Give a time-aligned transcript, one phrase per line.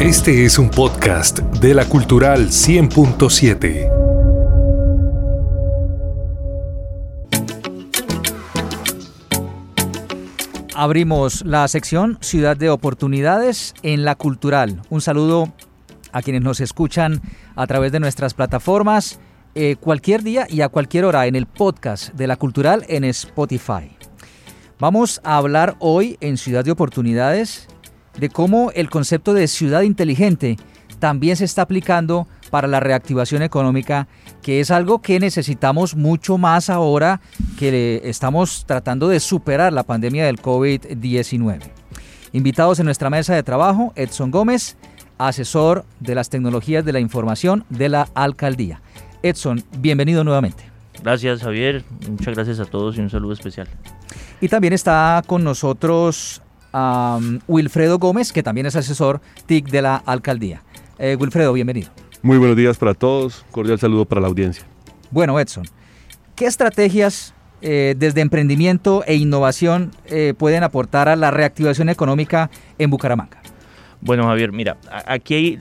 [0.00, 3.90] Este es un podcast de la Cultural 100.7.
[10.74, 14.82] Abrimos la sección Ciudad de Oportunidades en la Cultural.
[14.90, 15.54] Un saludo
[16.12, 17.22] a quienes nos escuchan
[17.54, 19.18] a través de nuestras plataformas
[19.54, 23.96] eh, cualquier día y a cualquier hora en el podcast de la Cultural en Spotify.
[24.78, 27.66] Vamos a hablar hoy en Ciudad de Oportunidades
[28.18, 30.56] de cómo el concepto de ciudad inteligente
[30.98, 34.08] también se está aplicando para la reactivación económica,
[34.42, 37.20] que es algo que necesitamos mucho más ahora
[37.58, 41.60] que estamos tratando de superar la pandemia del COVID-19.
[42.32, 44.76] Invitados en nuestra mesa de trabajo, Edson Gómez,
[45.18, 48.80] asesor de las tecnologías de la información de la alcaldía.
[49.22, 50.64] Edson, bienvenido nuevamente.
[51.02, 53.68] Gracias Javier, muchas gracias a todos y un saludo especial.
[54.40, 56.42] Y también está con nosotros
[57.46, 60.62] Wilfredo Gómez, que también es asesor TIC de la alcaldía.
[60.98, 61.90] Eh, Wilfredo, bienvenido.
[62.22, 64.64] Muy buenos días para todos, cordial saludo para la audiencia.
[65.10, 65.64] Bueno, Edson,
[66.34, 72.90] ¿qué estrategias eh, desde emprendimiento e innovación eh, pueden aportar a la reactivación económica en
[72.90, 73.45] Bucaramanga?
[74.06, 74.76] Bueno, Javier, mira,
[75.06, 75.58] aquí hay,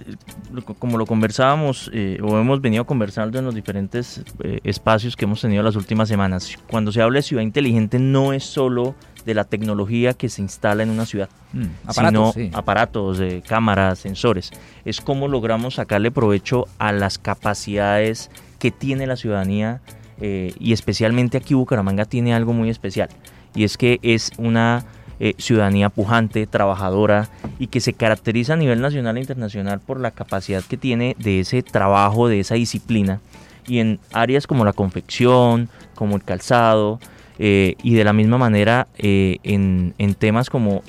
[0.79, 4.23] como lo conversábamos o hemos venido conversando en los diferentes
[4.63, 8.43] espacios que hemos tenido las últimas semanas, cuando se habla de ciudad inteligente no es
[8.43, 13.41] solo de la tecnología que se instala en una ciudad, mm, aparatos, sino aparatos, de
[13.41, 14.51] cámaras, sensores.
[14.85, 18.29] Es cómo logramos sacarle provecho a las capacidades
[18.59, 19.81] que tiene la ciudadanía
[20.21, 23.09] eh, y especialmente aquí Bucaramanga tiene algo muy especial
[23.53, 24.85] y es que es una
[25.19, 30.11] eh, ciudadanía pujante, trabajadora y que se caracteriza a nivel nacional e internacional por la
[30.11, 33.21] capacidad que tiene de ese trabajo, de esa disciplina
[33.67, 36.99] y en áreas como la confección, como el calzado,
[37.39, 40.83] eh, y de la misma manera eh, en, temas como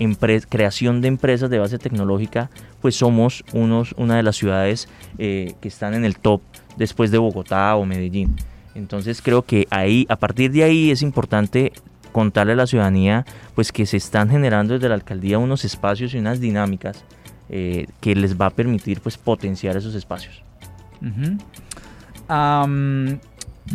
[0.49, 5.95] creación de empresas de base tecnológica, pues somos unos, una de las ciudades que están
[5.95, 6.43] en el top
[6.77, 8.37] después de Bogotá o Medellín.
[8.77, 11.73] Entonces creo que ahí, a partir de ahí es importante
[12.17, 16.19] contarle a la ciudadanía pues que se están generando desde la alcaldía unos espacios y
[16.19, 17.05] unas dinámicas
[17.49, 20.43] que les va a permitir pues potenciar esos espacios.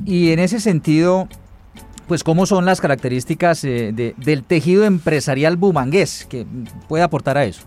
[0.05, 1.29] y en ese sentido,
[2.07, 6.47] pues cómo son las características eh, del tejido empresarial bumangués que
[6.89, 7.61] puede aportar a eso.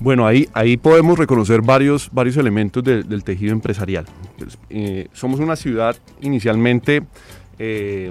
[0.00, 4.06] Bueno, ahí, ahí podemos reconocer varios, varios elementos del tejido empresarial.
[4.36, 7.02] Pues, eh, somos una ciudad inicialmente
[7.62, 8.10] eh,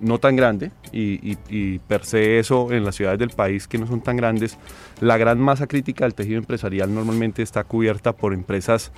[0.00, 3.86] no tan grande y, y, per se eso en las ciudades del país que no
[3.86, 4.58] son tan grandes,
[5.00, 8.92] la gran masa crítica del tejido empresarial normalmente está cubierta por empresas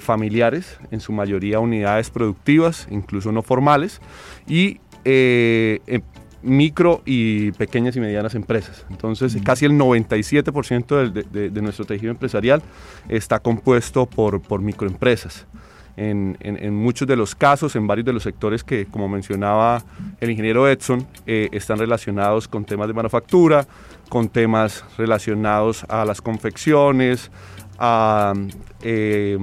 [0.00, 4.00] familiares, en su mayoría unidades productivas, incluso no formales,
[4.46, 6.02] y eh, em,
[6.42, 8.84] micro y pequeñas y medianas empresas.
[8.90, 12.60] Entonces, casi el 97% de, de, nuestro tejido empresarial
[13.08, 15.46] está compuesto por, por microempresas.
[15.96, 19.82] En, muchos de los casos, en varios de los sectores que, como mencionaba
[20.20, 23.66] el ingeniero Edson, eh, están relacionados con temas de manufactura,
[24.10, 27.30] con temas relacionados a las confecciones,
[27.78, 28.34] a
[28.82, 29.38] eh,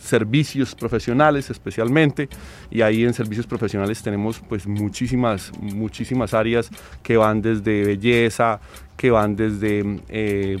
[0.00, 2.28] servicios profesionales especialmente
[2.70, 6.70] y ahí en servicios profesionales tenemos pues muchísimas muchísimas áreas
[7.02, 8.60] que van desde belleza
[9.00, 10.58] que van desde eh,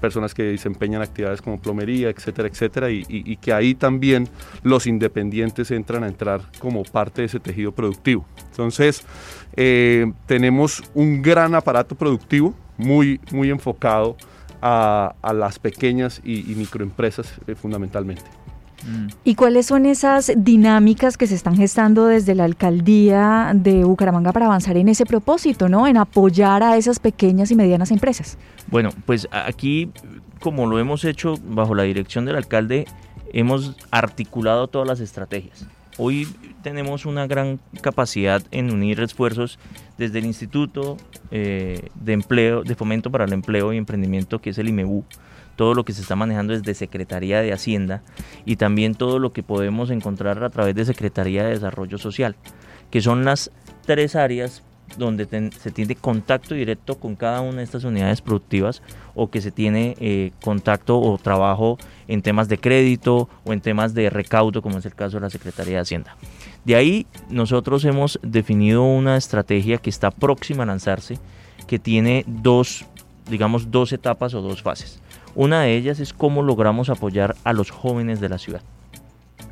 [0.00, 4.30] personas que desempeñan actividades como plomería, etcétera, etcétera, y, que ahí también
[4.62, 8.24] los independientes entran a entrar como parte de ese tejido productivo.
[8.50, 9.04] Entonces,
[9.56, 14.16] eh, tenemos un gran aparato productivo muy, muy enfocado
[14.62, 18.41] a, las pequeñas y, microempresas eh, fundamentalmente.
[18.84, 19.06] Mm.
[19.24, 24.46] ¿Y cuáles son esas dinámicas que se están gestando desde la alcaldía de Bucaramanga para
[24.46, 25.86] avanzar en ese propósito, ¿no?
[25.86, 28.38] En apoyar a esas pequeñas y medianas empresas.
[28.68, 29.90] Bueno, pues aquí,
[30.40, 32.86] como lo hemos hecho bajo la dirección del alcalde,
[33.32, 35.66] hemos articulado todas las estrategias.
[35.98, 36.26] Hoy
[36.62, 39.58] tenemos una gran capacidad en unir esfuerzos
[39.98, 40.96] desde el Instituto
[41.30, 45.04] eh, de Empleo, de Fomento para el Empleo y Emprendimiento, que es el IMEBU,
[45.56, 48.02] todo lo que se está manejando desde Secretaría de Hacienda
[48.44, 52.36] y también todo lo que podemos encontrar a través de Secretaría de Desarrollo Social,
[52.90, 53.50] que son las
[53.84, 54.62] tres áreas
[54.96, 58.82] donde se tiene contacto directo con cada una de estas unidades productivas
[59.14, 61.78] o que se tiene eh, contacto o trabajo
[62.08, 65.30] en temas de crédito o en temas de recaudo, como es el caso de la
[65.30, 66.16] Secretaría de Hacienda.
[66.64, 71.18] De ahí nosotros hemos definido una estrategia que está próxima a lanzarse,
[71.66, 72.84] que tiene dos,
[73.28, 75.01] digamos, dos etapas o dos fases.
[75.34, 78.62] Una de ellas es cómo logramos apoyar a los jóvenes de la ciudad.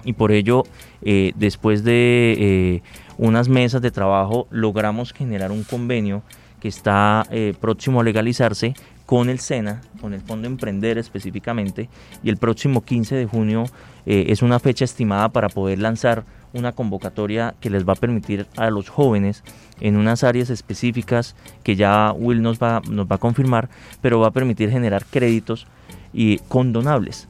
[0.04, 0.64] Y por ello,
[1.02, 2.82] eh, después de eh,
[3.18, 6.22] unas mesas de trabajo, logramos generar un convenio
[6.60, 8.74] que está eh, próximo a legalizarse
[9.06, 11.88] con el SENA, con el Fondo Emprender específicamente,
[12.22, 13.64] y el próximo 15 de junio
[14.06, 18.70] es una fecha estimada para poder lanzar una convocatoria que les va a permitir a
[18.70, 19.42] los jóvenes
[19.80, 23.68] en unas áreas específicas que ya Will nos va, nos va a confirmar,
[24.00, 25.66] pero va a permitir generar créditos
[26.12, 27.28] y condonables.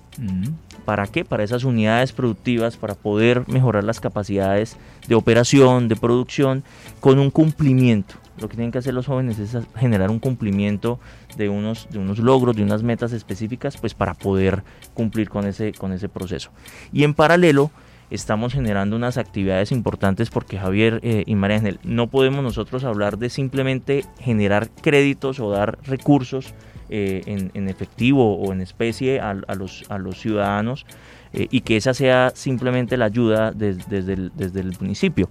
[0.84, 1.24] ¿Para qué?
[1.24, 4.76] Para esas unidades productivas, para poder mejorar las capacidades
[5.06, 6.64] de operación, de producción,
[7.00, 8.16] con un cumplimiento.
[8.40, 10.98] Lo que tienen que hacer los jóvenes es generar un cumplimiento
[11.36, 14.62] de unos, de unos logros, de unas metas específicas, pues para poder
[14.94, 16.50] cumplir con ese, con ese proceso.
[16.92, 17.70] Y en paralelo,
[18.10, 23.18] estamos generando unas actividades importantes porque Javier eh, y María Ángel, no podemos nosotros hablar
[23.18, 26.54] de simplemente generar créditos o dar recursos
[26.88, 27.22] eh,
[27.54, 30.86] en, efectivo o en especie a, los, a los ciudadanos
[31.32, 35.28] eh, y que esa sea simplemente la ayuda desde, desde el municipio.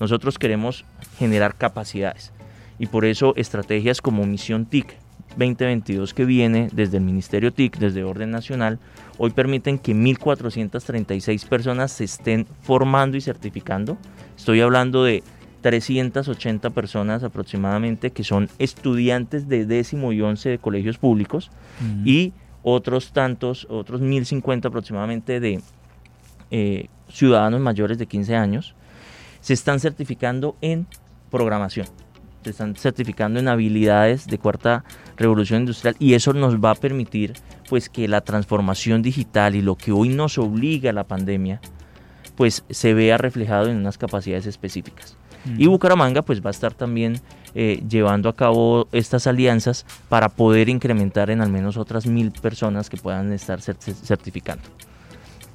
[0.00, 0.84] Nosotros queremos
[1.18, 2.32] generar capacidades
[2.78, 4.96] y por eso estrategias como Misión TIC
[5.36, 8.78] 2022 que viene desde el Ministerio TIC, desde Orden Nacional,
[9.18, 13.98] hoy permiten que 1.436 personas se estén formando y certificando.
[14.36, 15.22] Estoy hablando de
[15.62, 21.50] 380 personas aproximadamente que son estudiantes de décimo y once de colegios públicos
[22.04, 25.60] y otros tantos, otros 1050 aproximadamente de
[26.50, 28.74] eh, ciudadanos mayores de 15 años,
[29.40, 30.86] se están certificando en
[31.30, 31.86] programación,
[32.42, 34.84] se están certificando en habilidades de cuarta
[35.16, 37.34] revolución industrial y eso nos va a permitir
[37.68, 41.60] pues que la transformación digital y lo que hoy nos obliga a la pandemia
[42.36, 45.16] pues se vea reflejado en unas capacidades específicas.
[45.56, 47.20] Y Bucaramanga pues va a estar también
[47.54, 52.90] eh, llevando a cabo estas alianzas para poder incrementar en al menos otras mil personas
[52.90, 54.64] que puedan estar certificando.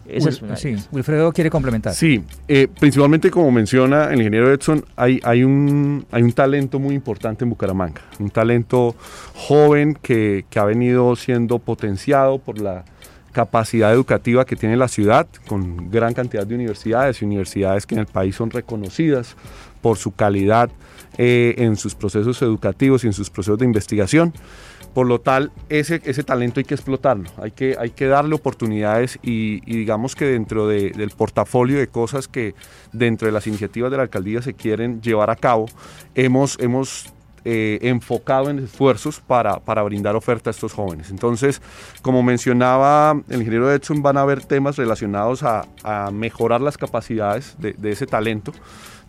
[0.08, 1.94] Esa es una sí, Wilfredo quiere complementar.
[1.94, 6.96] Sí, eh, principalmente como menciona el ingeniero Edson, hay, hay, un, hay un talento muy
[6.96, 8.96] importante en Bucaramanga, un talento
[9.36, 12.84] joven que, que ha venido siendo potenciado por la
[13.32, 18.02] capacidad educativa que tiene la ciudad, con gran cantidad de universidades y universidades que en
[18.02, 19.36] el país son reconocidas
[19.82, 20.70] por su calidad
[21.18, 24.34] eh, en sus procesos educativos y en sus procesos de investigación.
[24.94, 29.20] Por lo tal, ese, ese talento hay que explotarlo, hay que, hay que darle oportunidades
[29.22, 32.56] y, digamos que dentro del portafolio de cosas que
[32.92, 35.68] dentro de las iniciativas de la alcaldía se quieren llevar a cabo,
[36.14, 37.14] hemos, hemos
[37.46, 41.10] eh, enfocado en esfuerzos para, para, brindar oferta a estos jóvenes.
[41.10, 41.62] Entonces,
[42.02, 45.66] como mencionaba el ingeniero Edson, van a haber temas relacionados a,
[46.12, 48.52] mejorar las capacidades de, de ese talento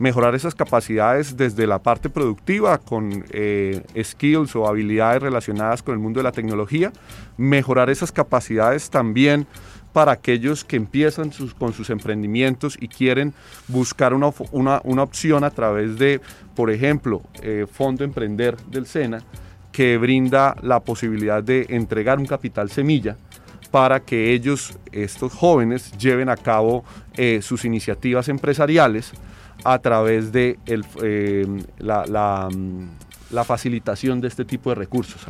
[0.03, 6.01] mejorar esas capacidades desde la parte productiva con eh, skills o habilidades relacionadas con el
[6.01, 6.93] mundo de la tecnología,
[7.37, 9.47] mejorar esas capacidades también
[9.93, 13.33] para aquellos que empiezan con sus emprendimientos y quieren
[13.69, 16.21] buscar una, opción a través de,
[16.57, 19.23] por ejemplo, eh, Fondo Emprender del SENA,
[19.71, 23.17] que brinda la posibilidad de entregar un capital semilla
[23.71, 26.85] para que ellos, estos jóvenes, lleven a cabo
[27.17, 29.13] eh, sus iniciativas empresariales
[29.65, 35.27] a través de eh, mm, la, facilitación de este tipo de recursos,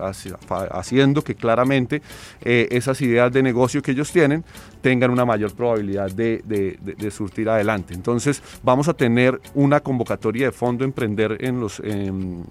[0.73, 2.03] haciendo que claramente
[2.41, 4.45] eh, esas ideas de negocio que ellos tienen
[4.81, 7.95] tengan una mayor probabilidad de, surtir adelante.
[7.95, 12.47] Entonces vamos a tener una convocatoria de fondo Emprender en, los, en,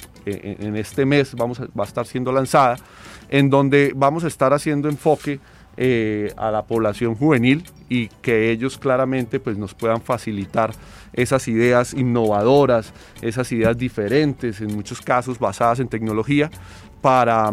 [0.75, 2.77] este mes, vamos va a estar siendo lanzada,
[3.29, 5.39] en donde vamos a estar haciendo enfoque
[5.77, 10.71] eh, a la población juvenil y que ellos claramente pues, nos puedan facilitar
[11.13, 16.49] esas ideas innovadoras, esas ideas diferentes, en muchos casos basadas en tecnología,
[17.01, 17.51] para,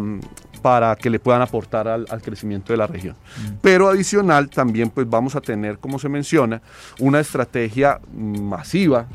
[0.61, 3.15] para que le puedan aportar al, crecimiento de la región.
[3.15, 3.53] Mm.
[3.61, 6.61] Pero adicional también pues vamos a tener, como se menciona,
[6.99, 9.07] una estrategia masiva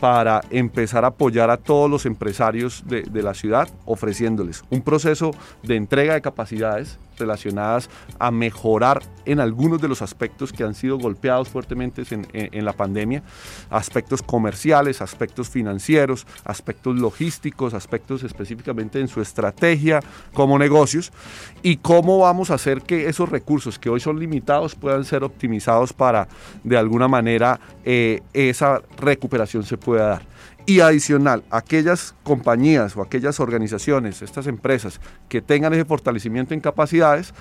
[0.00, 5.32] para empezar a apoyar a todos los empresarios de, de la ciudad, ofreciéndoles un proceso
[5.62, 10.98] de entrega de capacidades relacionadas a mejorar en algunos de los aspectos que han sido
[10.98, 13.22] golpeados fuertemente en, la pandemia,
[13.70, 20.00] aspectos comerciales, aspectos financieros, aspectos logísticos, aspectos específicamente en su estrategia
[20.34, 21.12] como negocios
[21.62, 25.92] y cómo vamos a hacer que esos recursos que hoy son limitados puedan ser optimizados
[25.92, 26.28] para
[26.64, 30.22] de alguna manera eh, esa recuperación se pueda dar.
[30.66, 37.34] Y adicional, aquellas compañías o aquellas organizaciones, estas empresas que tengan ese fortalecimiento en capacidades,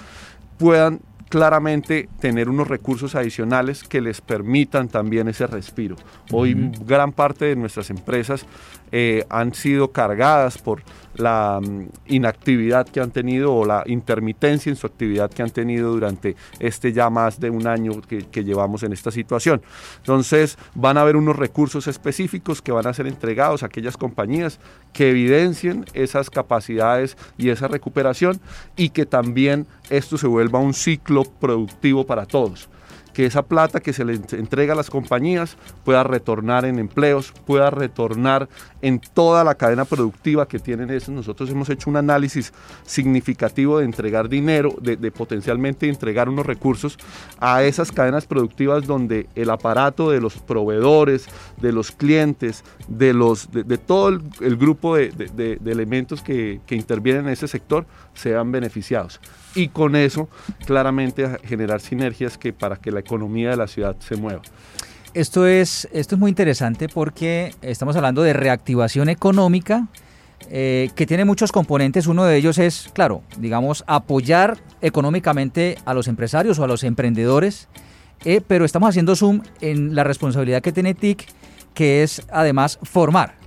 [0.58, 5.96] puedan claramente tener unos recursos adicionales que les permitan también ese respiro.
[6.32, 8.46] Hoy gran parte de nuestras empresas
[8.91, 10.81] eh, han sido cargadas por
[11.15, 15.91] la mm, inactividad que han tenido o la intermitencia en su actividad que han tenido
[15.91, 19.62] durante este ya más de un año que, que, llevamos en esta situación.
[19.98, 24.60] Entonces van a haber unos recursos específicos que van a ser entregados a aquellas compañías
[24.93, 28.39] que evidencien esas capacidades y esa recuperación
[28.75, 32.69] y que también esto se vuelva un ciclo productivo para todos
[33.20, 37.70] que esa plata que se le entrega a las compañías pueda retornar en empleos, pueda
[37.70, 38.48] retornar
[38.82, 41.12] en toda la cadena productiva que tienen eso.
[41.12, 42.54] Nosotros hemos hecho un análisis
[42.86, 46.98] significativo de entregar dinero, de, potencialmente entregar unos recursos
[47.42, 53.52] a esas cadenas productivas donde el aparato de los proveedores, de los clientes, de, los,
[53.52, 54.08] de, todo
[54.40, 59.20] el, grupo de, elementos que, intervienen en ese sector sean beneficiados
[59.56, 60.30] y con eso
[60.66, 64.42] claramente generar sinergias que para que la economía de la ciudad se mueva.
[65.16, 69.88] Esto es, esto es muy interesante porque estamos hablando de reactivación económica
[70.51, 72.06] eh, que tiene muchos componentes.
[72.06, 77.68] Uno de ellos es, claro, digamos, apoyar económicamente a los empresarios o a los emprendedores,
[78.24, 81.25] eh, pero estamos haciendo zoom en la responsabilidad que tiene TIC,
[81.74, 83.38] que es además formar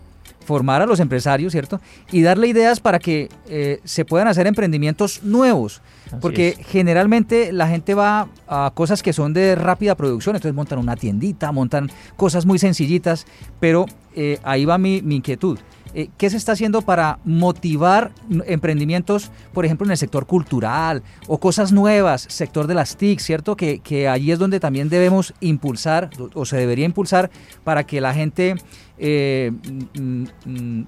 [0.44, 1.80] formar a los empresarios, ¿cierto?
[2.10, 5.82] Y darle ideas para que eh, se puedan hacer emprendimientos nuevos.
[6.20, 10.94] porque generalmente la gente va a cosas que son de rápida producción, entonces montan una
[10.94, 13.26] tiendita, montan cosas muy sencillitas,
[13.60, 15.58] pero eh, ahí va mi, inquietud.
[15.94, 18.12] Eh, ¿Qué se está haciendo para motivar
[18.46, 23.56] emprendimientos, por ejemplo, en el sector cultural o cosas nuevas, sector de las TIC, ¿cierto?
[23.56, 27.30] Que, que allí es donde también debemos impulsar o se debería impulsar
[27.64, 28.56] para que la gente
[28.98, 29.52] eh,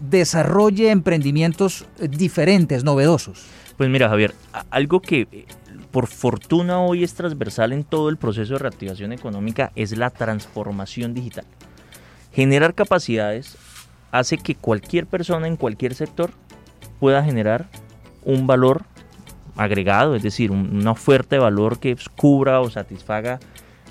[0.08, 3.44] desarrolle emprendimientos diferentes, novedosos?
[3.76, 4.34] Pues mira, Javier,
[4.70, 5.46] algo que eh,
[5.90, 11.12] por fortuna hoy es transversal en todo el proceso de reactivación económica es la transformación
[11.12, 11.44] digital.
[12.32, 13.56] Generar capacidades
[14.14, 16.30] hace que cualquier persona en cualquier sector
[17.00, 17.66] pueda generar
[18.22, 18.84] un valor
[19.56, 23.40] agregado, es decir, una oferta de valor que cubra o satisfaga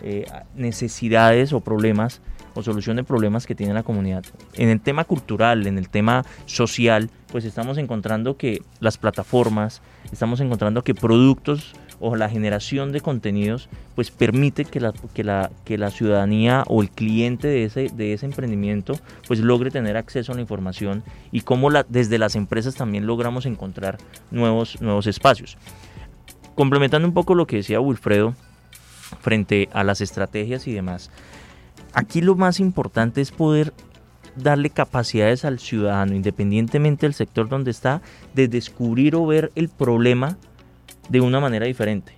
[0.01, 0.25] eh,
[0.55, 2.21] necesidades o problemas
[2.53, 4.23] o solución de problemas que tiene la comunidad.
[4.53, 10.39] En el tema cultural, en el tema social, pues estamos encontrando que las plataformas, estamos
[10.39, 15.77] encontrando que productos o la generación de contenidos pues permite que la, que la, que
[15.77, 20.35] la ciudadanía o el cliente de ese, de ese emprendimiento pues logre tener acceso a
[20.35, 23.97] la información y cómo la, desde las empresas también logramos encontrar
[24.31, 25.57] nuevos, nuevos espacios.
[26.55, 28.35] Complementando un poco lo que decía Wilfredo
[29.21, 31.09] frente a las estrategias y demás,
[31.93, 33.71] Aquí lo más importante es poder
[34.35, 38.01] darle capacidades al ciudadano, independientemente del sector donde está,
[38.33, 40.37] de descubrir o ver el problema
[41.09, 42.13] de una manera diferente.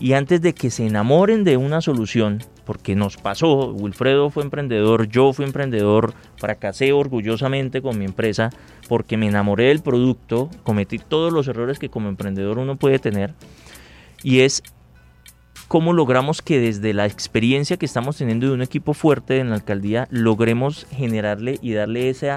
[0.00, 5.08] Y antes de que se enamoren de una solución, porque nos pasó, Wilfredo fue emprendedor,
[5.08, 8.50] yo fui emprendedor, fracasé orgullosamente con mi empresa,
[8.88, 13.34] porque me enamoré del producto, cometí todos los errores que como emprendedor uno puede tener,
[14.22, 14.62] y es
[15.68, 19.56] cómo logramos que desde la experiencia que estamos teniendo de un equipo fuerte en la
[19.56, 22.32] alcaldía, logremos generarle y darle ese,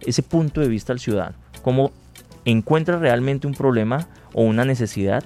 [0.00, 1.36] ese punto de vista al ciudadano.
[1.62, 1.92] Cómo
[2.46, 5.22] encuentra realmente un problema o una necesidad,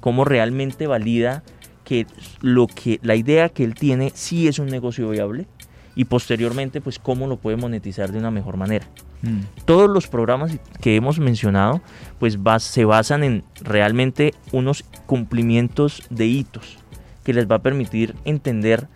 [0.00, 1.44] cómo realmente valida
[1.84, 2.06] que,
[2.40, 5.46] lo que la idea que él tiene sí es un negocio viable
[5.94, 8.86] y posteriormente pues cómo lo puede monetizar de una mejor manera.
[9.22, 9.40] Mm.
[9.66, 11.80] Todos los programas que hemos mencionado
[12.18, 16.78] pues se basan en realmente unos cumplimientos de hitos
[17.22, 18.88] que les va a permitir entender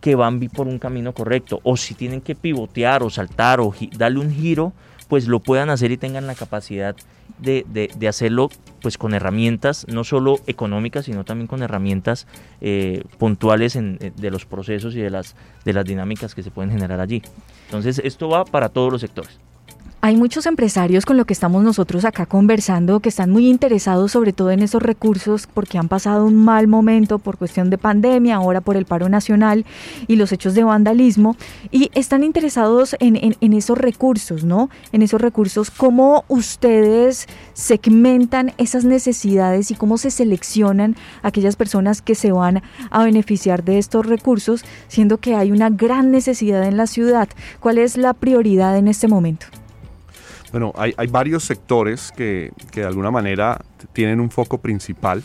[0.00, 4.20] que van por un camino correcto o si tienen que pivotear o saltar o darle
[4.20, 4.72] un giro,
[5.08, 6.94] pues lo puedan hacer y tengan la capacidad
[7.38, 8.50] de, de, hacerlo
[8.82, 12.26] pues con herramientas no solo económicas sino también con herramientas
[12.60, 16.50] eh, puntuales en, eh, de los procesos y de las, de las dinámicas que se
[16.50, 17.22] pueden generar allí.
[17.66, 19.38] Entonces esto va para todos los sectores.
[20.00, 24.32] Hay muchos empresarios con lo que estamos nosotros acá conversando que están muy interesados sobre
[24.32, 28.60] todo en esos recursos porque han pasado un mal momento por cuestión de pandemia, ahora
[28.60, 29.66] por el paro nacional
[30.06, 31.36] y los hechos de vandalismo
[31.72, 34.70] y están interesados en, en esos recursos, ¿no?
[34.92, 42.14] En esos recursos, cómo ustedes segmentan esas necesidades y cómo se seleccionan aquellas personas que
[42.14, 46.86] se van a beneficiar de estos recursos, siendo que hay una gran necesidad en la
[46.86, 47.28] ciudad.
[47.58, 49.48] ¿Cuál es la prioridad en este momento?
[50.50, 53.60] Bueno, hay, varios sectores que, de alguna manera
[53.92, 55.22] tienen un foco principal.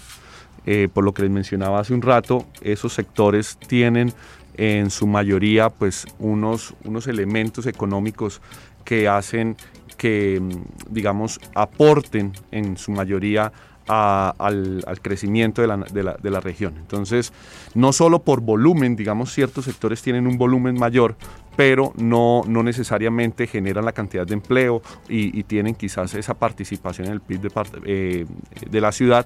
[0.65, 4.13] Eh, por lo que les mencionaba hace un rato, esos sectores tienen
[4.55, 8.41] en su mayoría pues unos, unos elementos económicos
[8.85, 9.57] que hacen
[9.97, 10.41] que,
[10.89, 13.51] digamos, aporten en su mayoría
[13.87, 16.75] al, crecimiento de la, de la, región.
[16.77, 17.33] Entonces,
[17.73, 21.15] no solo por volumen, digamos, ciertos sectores tienen un volumen mayor,
[21.55, 27.13] pero no, no necesariamente generan la cantidad de empleo y, tienen quizás esa participación en
[27.13, 27.51] el PIB de,
[27.85, 28.25] eh,
[28.69, 29.25] de la ciudad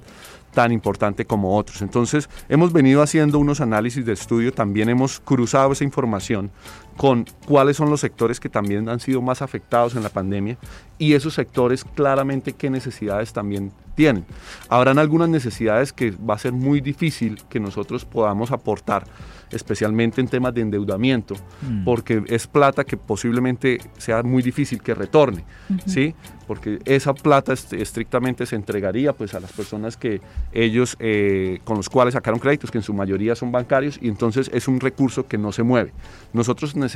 [0.53, 1.81] tan importante como otros.
[1.83, 6.49] Entonces, hemos venido haciendo unos análisis de estudio, también hemos cruzado esa información
[6.97, 10.57] con cuáles son los sectores que también han sido más afectados en la pandemia
[10.97, 14.25] y esos sectores claramente qué necesidades también tienen.
[14.67, 19.05] Habrán algunas necesidades que va a ser muy difícil que nosotros podamos aportar
[19.51, 21.85] especialmente en temas de endeudamiento, mm.
[21.85, 25.45] porque es plata que posiblemente sea muy difícil que retorne,
[25.85, 26.13] ¿sí?
[26.45, 31.89] Porque esa plata estrictamente se entregaría pues a las personas que ellos, eh, con los
[31.89, 35.37] cuales sacaron créditos, que en su mayoría son bancarios, y entonces es un recurso que
[35.37, 35.93] no se mueve.
[36.33, 36.86] Nosotros necesitamos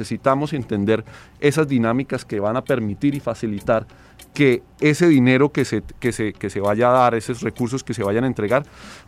[0.54, 1.04] entender
[1.40, 3.86] esas dinámicas que van a permitir y facilitar
[4.34, 7.94] que ese dinero que se, que, se, que se vaya a dar, esos recursos que
[7.94, 8.64] se vayan a entregar,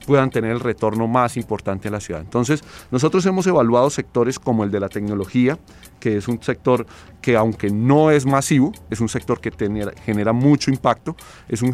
[0.06, 2.22] puedan tener el retorno más importante en la ciudad.
[2.22, 5.58] Entonces, nosotros hemos evaluado sectores como el de la tecnología,
[6.00, 6.86] que es un sector
[7.22, 9.52] que aunque no es masivo, es un sector que
[10.04, 11.16] genera mucho impacto,
[11.48, 11.74] es un,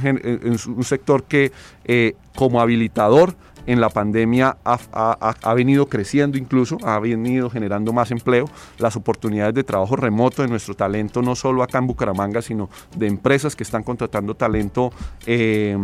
[0.67, 1.51] un sector que
[1.85, 3.35] eh, como habilitador
[3.65, 9.63] en la pandemia ha, venido creciendo incluso, ha venido generando más empleo, las oportunidades de
[9.63, 13.83] trabajo remoto de nuestro talento, no solo acá en Bucaramanga, sino de empresas que están
[13.83, 14.91] contratando talento
[15.25, 15.77] eh,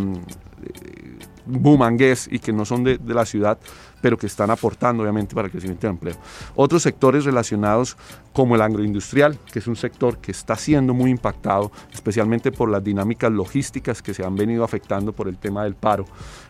[1.46, 3.60] bumangués y que no son de, la ciudad,
[4.06, 6.16] pero que están aportando obviamente para el crecimiento del empleo.
[6.56, 7.98] Otros sectores relacionados
[8.34, 12.84] como el agroindustrial, que es un sector que está siendo muy impactado, especialmente por las
[12.84, 16.06] dinámicas logísticas que se han venido afectando por el tema del paro,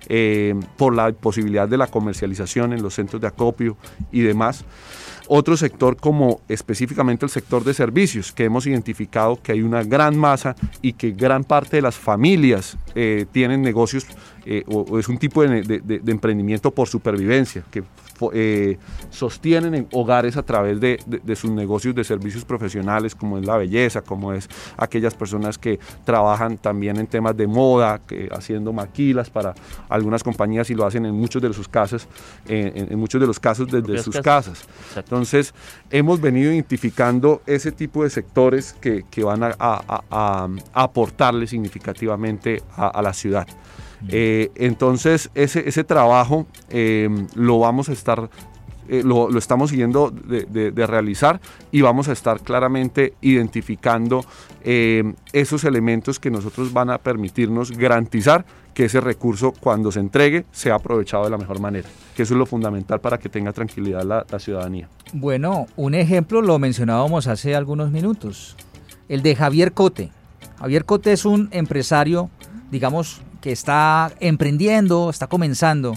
[0.10, 3.78] eh, por la posibilidad de la comercialización en los centros de acopio
[4.12, 4.66] y demás.
[5.28, 10.18] Otro sector como específicamente el sector de servicios, que hemos identificado que hay una gran
[10.18, 14.06] masa y que gran parte de las familias eh, tienen negocios
[14.48, 17.84] eh, o, es un tipo de, emprendimiento por supervivencia, que
[18.34, 18.78] eh,
[19.10, 21.00] sostienen hogares a través de,
[21.36, 26.58] sus negocios de servicios profesionales, como es la belleza, como es aquellas personas que trabajan
[26.58, 29.54] también en temas de moda, que, haciendo maquilas para
[29.90, 32.08] algunas compañías y lo hacen en muchos de sus casas,
[32.48, 34.66] en, muchos de los casos desde sus casas.
[34.96, 35.54] Entonces,
[35.90, 43.48] hemos venido identificando ese tipo de sectores que, van a, aportarle significativamente a la ciudad.
[44.10, 48.30] Eh, entonces, ese, ese trabajo eh, lo vamos a estar
[48.88, 54.24] eh, lo, estamos siguiendo de, realizar y vamos a estar claramente identificando
[54.64, 60.76] esos elementos que nosotros van a permitirnos garantizar que ese recurso cuando se entregue sea
[60.76, 64.40] aprovechado de la mejor manera, que eso es lo fundamental para que tenga tranquilidad la
[64.40, 64.90] ciudadanía.
[65.14, 68.56] Bueno, un ejemplo lo mencionábamos hace algunos minutos,
[69.08, 70.12] el de Javier Cote.
[70.60, 72.30] Javier Cote es un empresario,
[72.72, 75.94] digamos, que está emprendiendo, está comenzando,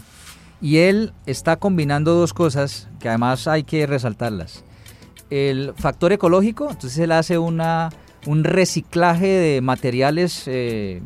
[0.61, 4.65] y él está combinando dos cosas que además hay que resaltarlas.
[5.31, 11.01] El factor ecológico, entonces él hace un reciclaje de materiales eh,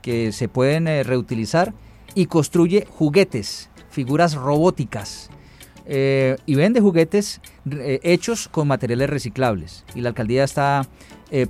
[0.00, 1.74] que se pueden eh, reutilizar
[2.14, 5.30] y construye juguetes, figuras robóticas.
[5.84, 7.40] Eh, y vende juguetes
[8.04, 9.84] hechos con materiales reciclables.
[9.96, 10.86] Y la alcaldía está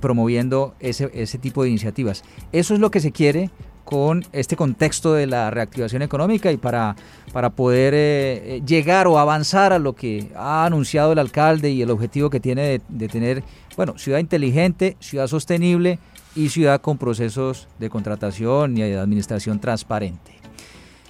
[0.01, 2.23] promoviendo ese, ese tipo de iniciativas.
[2.51, 3.51] Eso es lo que se quiere
[3.89, 6.95] con este contexto de la reactivación económica y para,
[7.33, 11.81] para poder eh, eh, llegar o avanzar a lo que ha anunciado el alcalde y
[11.81, 13.43] el objetivo que tiene de, de tener,
[13.75, 15.97] bueno, ciudad inteligente, ciudad sostenible
[16.35, 20.38] y ciudad con procesos de contratación y de administración transparente.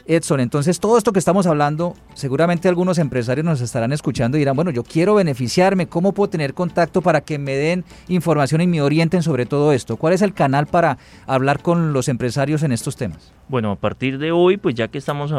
[0.05, 4.55] Edson, entonces todo esto que estamos hablando, seguramente algunos empresarios nos estarán escuchando y dirán,
[4.55, 8.81] bueno, yo quiero beneficiarme, ¿cómo puedo tener contacto para que me den información y me
[8.81, 9.97] orienten sobre todo esto?
[9.97, 13.31] ¿Cuál es el canal para hablar con los empresarios en estos temas?
[13.47, 15.33] Bueno, a partir de hoy, pues ya que estamos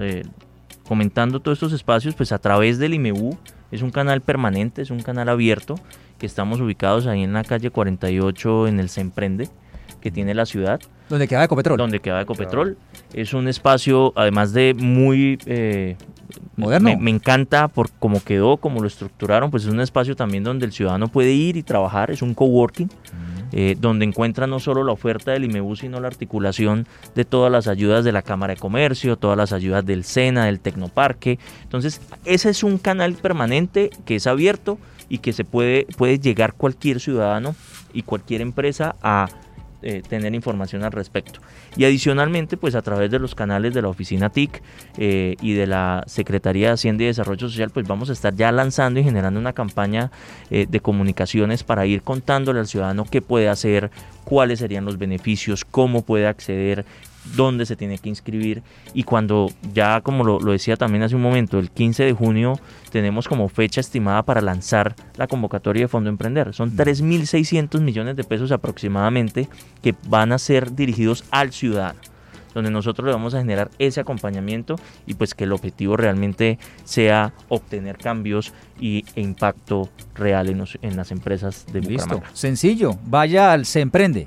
[0.00, 0.22] eh,
[0.86, 3.38] comentando todos estos espacios, pues a través del IMEU,
[3.70, 5.76] es un canal permanente, es un canal abierto,
[6.18, 9.48] que estamos ubicados ahí en la calle 48 en el Se Emprende,
[10.00, 10.80] que tiene la ciudad.
[11.08, 11.76] Donde queda Ecopetrol.
[11.76, 12.76] Donde queda Ecopetrol.
[13.12, 15.38] Es un espacio, además de muy...
[15.46, 15.96] Eh,
[16.56, 16.96] Moderno.
[16.98, 20.72] Me, encanta por cómo quedó, cómo lo estructuraron, pues es un espacio también donde el
[20.72, 22.88] ciudadano puede ir y trabajar, es un coworking.
[23.52, 26.86] Eh, donde encuentra no solo la oferta del IMEBU, sino la articulación
[27.16, 30.60] de todas las ayudas de la Cámara de Comercio, todas las ayudas del SENA, del
[30.60, 31.40] Tecnoparque.
[31.64, 36.54] Entonces, ese es un canal permanente que es abierto y que se puede, puede llegar
[36.54, 37.56] cualquier ciudadano
[37.92, 39.26] y cualquier empresa a
[39.82, 41.40] eh, tener información al respecto.
[41.76, 44.62] Y adicionalmente, pues a través de los canales de la oficina TIC
[44.98, 48.52] eh, y de la Secretaría de Hacienda y Desarrollo Social, pues vamos a estar ya
[48.52, 50.10] lanzando y generando una campaña
[50.50, 53.90] eh, de comunicaciones para ir contándole al ciudadano qué puede hacer,
[54.30, 56.84] cuáles serían los beneficios, cómo puede acceder,
[57.34, 58.62] dónde se tiene que inscribir.
[58.94, 62.60] Y cuando ya, como lo, lo, decía también hace un momento, el 15 de junio
[62.92, 66.54] tenemos como fecha estimada para lanzar la convocatoria de Fondo Emprender.
[66.54, 69.48] Son 3.600 millones de pesos aproximadamente
[69.82, 71.98] que van a ser dirigidos al ciudadano
[72.54, 77.32] donde nosotros le vamos a generar ese acompañamiento y pues que el objetivo realmente sea
[77.48, 82.22] obtener cambios y, e impacto real en, los, en las empresas de Listo.
[82.32, 84.26] Sencillo, vaya al Se Emprende.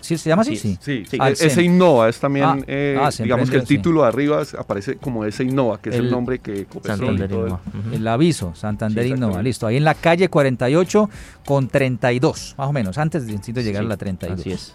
[0.00, 0.56] ¿Sí se llama así?
[0.56, 1.04] Sí, sí.
[1.08, 1.18] sí.
[1.20, 4.96] E-, ese Innova es también, ah, eh, ah, digamos que el título de arriba aparece
[4.96, 7.60] como ese Innova, que es el nombre que Santander Innova.
[7.92, 9.66] El aviso, Santander Innova, listo.
[9.66, 11.10] Ahí en la calle 48
[11.44, 14.40] con 32, más o menos, antes de, llegar a la 32.
[14.40, 14.74] Así es.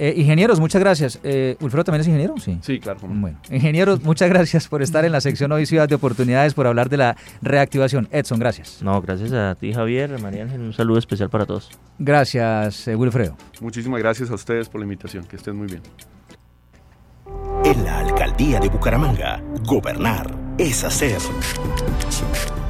[0.00, 1.18] Eh, ingenieros, muchas gracias.
[1.24, 2.34] Eh, ¿Ulfredo también es ingeniero?
[2.38, 2.56] Sí.
[2.62, 3.00] Sí, claro.
[3.02, 6.88] Bueno, ingenieros, muchas gracias por estar en la sección Hoy Ciudad de Oportunidades, por hablar
[6.88, 8.08] de la reactivación.
[8.12, 8.80] Edson, gracias.
[8.80, 10.60] No, gracias a ti, Javier, María Ángel.
[10.60, 11.70] Un saludo especial para todos.
[11.98, 13.36] Gracias, eh, Wilfredo.
[13.60, 15.24] Muchísimas gracias a ustedes por la invitación.
[15.24, 15.82] Que estén muy bien.
[17.64, 21.18] En la alcaldía de Bucaramanga, gobernar es hacer.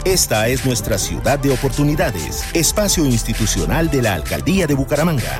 [0.06, 5.38] Esta es nuestra ciudad de oportunidades, espacio institucional de la alcaldía de Bucaramanga.